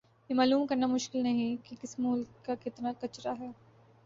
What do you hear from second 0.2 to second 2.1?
یہ معلوم کرنا مشکل نہیں کہ کس